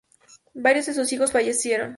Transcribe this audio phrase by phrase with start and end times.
[0.55, 1.89] Varios de sus hijos fallecieron.